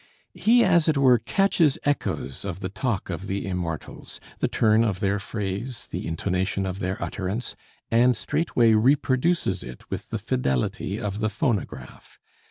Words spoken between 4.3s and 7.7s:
the turn of their phrase, the intonation of their utterance,